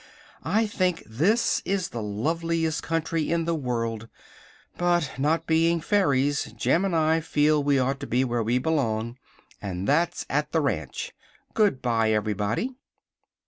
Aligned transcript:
I 0.43 0.65
think 0.65 1.03
this 1.05 1.61
is 1.63 1.89
the 1.89 2.01
loveliest 2.01 2.81
country 2.81 3.31
in 3.31 3.45
the 3.45 3.53
world; 3.53 4.09
but 4.75 5.11
not 5.19 5.45
being 5.45 5.79
fairies 5.79 6.45
Jim 6.57 6.83
and 6.85 6.95
I 6.95 7.19
feel 7.19 7.63
we 7.63 7.77
ought 7.77 7.99
to 7.99 8.07
be 8.07 8.23
where 8.23 8.41
we 8.41 8.57
belong 8.57 9.19
and 9.61 9.87
that's 9.87 10.25
at 10.27 10.53
the 10.53 10.59
ranch. 10.59 11.11
Good 11.53 11.83
bye, 11.83 12.13
everybody!" 12.13 12.73